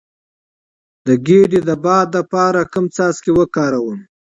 [1.07, 3.99] د ګیډې د باد لپاره کوم څاڅکي وکاروم؟